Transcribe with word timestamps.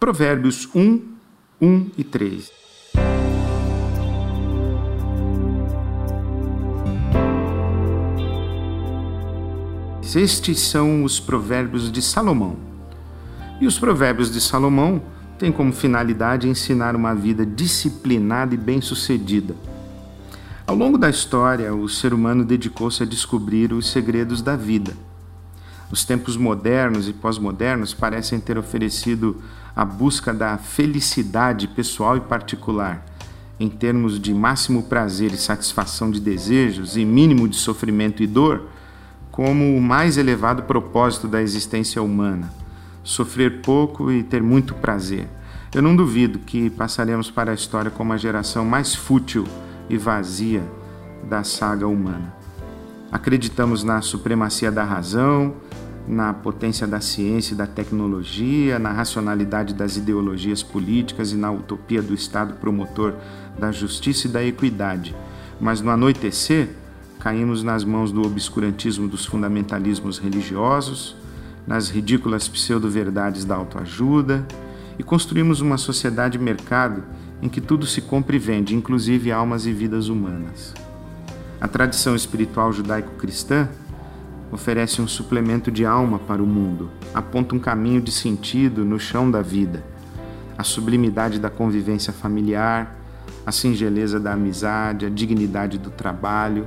Provérbios 0.00 0.66
1, 0.74 1.02
1 1.60 1.90
e 1.98 2.02
3. 2.02 2.50
Estes 10.16 10.58
são 10.60 11.04
os 11.04 11.20
provérbios 11.20 11.92
de 11.92 12.00
Salomão. 12.00 12.56
E 13.60 13.66
os 13.66 13.78
provérbios 13.78 14.32
de 14.32 14.40
Salomão 14.40 15.02
têm 15.38 15.52
como 15.52 15.70
finalidade 15.70 16.48
ensinar 16.48 16.96
uma 16.96 17.14
vida 17.14 17.44
disciplinada 17.44 18.54
e 18.54 18.56
bem-sucedida. 18.56 19.54
Ao 20.66 20.74
longo 20.74 20.96
da 20.96 21.10
história, 21.10 21.74
o 21.74 21.86
ser 21.90 22.14
humano 22.14 22.42
dedicou-se 22.42 23.02
a 23.02 23.06
descobrir 23.06 23.70
os 23.74 23.90
segredos 23.90 24.40
da 24.40 24.56
vida. 24.56 24.96
Os 25.90 26.04
tempos 26.04 26.36
modernos 26.36 27.08
e 27.08 27.12
pós-modernos 27.12 27.92
parecem 27.92 28.38
ter 28.38 28.56
oferecido 28.56 29.42
a 29.74 29.84
busca 29.84 30.32
da 30.32 30.56
felicidade 30.56 31.66
pessoal 31.66 32.16
e 32.16 32.20
particular, 32.20 33.04
em 33.58 33.68
termos 33.68 34.20
de 34.20 34.32
máximo 34.32 34.84
prazer 34.84 35.32
e 35.32 35.36
satisfação 35.36 36.10
de 36.10 36.20
desejos 36.20 36.96
e 36.96 37.04
mínimo 37.04 37.48
de 37.48 37.56
sofrimento 37.56 38.22
e 38.22 38.26
dor 38.26 38.68
como 39.32 39.76
o 39.76 39.80
mais 39.80 40.16
elevado 40.16 40.62
propósito 40.62 41.26
da 41.26 41.42
existência 41.42 42.00
humana: 42.02 42.52
sofrer 43.02 43.60
pouco 43.60 44.12
e 44.12 44.22
ter 44.22 44.42
muito 44.42 44.74
prazer. 44.74 45.28
Eu 45.74 45.82
não 45.82 45.94
duvido 45.94 46.38
que 46.40 46.70
passaremos 46.70 47.30
para 47.30 47.50
a 47.50 47.54
história 47.54 47.90
como 47.90 48.12
a 48.12 48.16
geração 48.16 48.64
mais 48.64 48.94
fútil 48.94 49.44
e 49.88 49.96
vazia 49.96 50.62
da 51.28 51.44
saga 51.44 51.86
humana. 51.86 52.34
Acreditamos 53.10 53.82
na 53.82 54.00
supremacia 54.00 54.70
da 54.70 54.84
razão, 54.84 55.54
na 56.10 56.34
potência 56.34 56.88
da 56.88 57.00
ciência 57.00 57.54
e 57.54 57.56
da 57.56 57.68
tecnologia, 57.68 58.80
na 58.80 58.90
racionalidade 58.90 59.72
das 59.72 59.96
ideologias 59.96 60.60
políticas 60.60 61.30
e 61.30 61.36
na 61.36 61.52
utopia 61.52 62.02
do 62.02 62.12
Estado 62.12 62.54
promotor 62.54 63.14
da 63.56 63.70
justiça 63.70 64.26
e 64.26 64.30
da 64.30 64.44
equidade. 64.44 65.14
Mas 65.60 65.80
no 65.80 65.88
anoitecer, 65.88 66.70
caímos 67.20 67.62
nas 67.62 67.84
mãos 67.84 68.10
do 68.10 68.22
obscurantismo 68.22 69.06
dos 69.06 69.24
fundamentalismos 69.24 70.18
religiosos, 70.18 71.14
nas 71.64 71.88
ridículas 71.88 72.48
pseudo-verdades 72.48 73.44
da 73.44 73.54
autoajuda 73.54 74.44
e 74.98 75.04
construímos 75.04 75.60
uma 75.60 75.78
sociedade-mercado 75.78 77.04
em 77.40 77.48
que 77.48 77.60
tudo 77.60 77.86
se 77.86 78.00
compra 78.00 78.34
e 78.34 78.38
vende, 78.40 78.74
inclusive 78.74 79.30
almas 79.30 79.64
e 79.64 79.72
vidas 79.72 80.08
humanas. 80.08 80.74
A 81.60 81.68
tradição 81.68 82.16
espiritual 82.16 82.72
judaico-cristã 82.72 83.68
oferece 84.50 85.00
um 85.00 85.08
suplemento 85.08 85.70
de 85.70 85.84
alma 85.84 86.18
para 86.18 86.42
o 86.42 86.46
mundo, 86.46 86.90
aponta 87.14 87.54
um 87.54 87.58
caminho 87.58 88.00
de 88.00 88.10
sentido 88.10 88.84
no 88.84 88.98
chão 88.98 89.30
da 89.30 89.42
vida, 89.42 89.84
a 90.58 90.64
sublimidade 90.64 91.38
da 91.38 91.48
convivência 91.48 92.12
familiar, 92.12 92.96
a 93.46 93.52
singeleza 93.52 94.18
da 94.18 94.32
amizade, 94.32 95.06
a 95.06 95.08
dignidade 95.08 95.78
do 95.78 95.90
trabalho, 95.90 96.66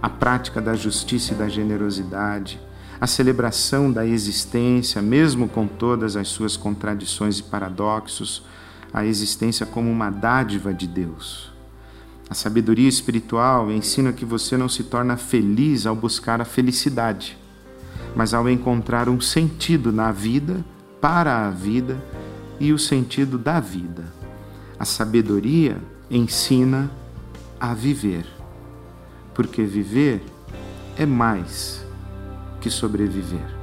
a 0.00 0.08
prática 0.08 0.60
da 0.60 0.74
justiça 0.74 1.34
e 1.34 1.36
da 1.36 1.48
generosidade, 1.48 2.60
a 3.00 3.06
celebração 3.06 3.92
da 3.92 4.06
existência, 4.06 5.02
mesmo 5.02 5.48
com 5.48 5.66
todas 5.66 6.16
as 6.16 6.28
suas 6.28 6.56
contradições 6.56 7.38
e 7.38 7.42
paradoxos, 7.42 8.42
a 8.92 9.04
existência 9.04 9.66
como 9.66 9.90
uma 9.90 10.10
dádiva 10.10 10.72
de 10.72 10.86
Deus. 10.86 11.55
A 12.28 12.34
sabedoria 12.34 12.88
espiritual 12.88 13.70
ensina 13.70 14.12
que 14.12 14.24
você 14.24 14.56
não 14.56 14.68
se 14.68 14.84
torna 14.84 15.16
feliz 15.16 15.86
ao 15.86 15.94
buscar 15.94 16.40
a 16.40 16.44
felicidade, 16.44 17.38
mas 18.14 18.34
ao 18.34 18.48
encontrar 18.48 19.08
um 19.08 19.20
sentido 19.20 19.92
na 19.92 20.10
vida, 20.10 20.64
para 21.00 21.46
a 21.46 21.50
vida 21.50 22.02
e 22.58 22.72
o 22.72 22.78
sentido 22.78 23.38
da 23.38 23.60
vida. 23.60 24.04
A 24.78 24.84
sabedoria 24.84 25.78
ensina 26.10 26.90
a 27.60 27.72
viver 27.72 28.26
porque 29.36 29.64
viver 29.64 30.22
é 30.96 31.04
mais 31.04 31.84
que 32.58 32.70
sobreviver. 32.70 33.55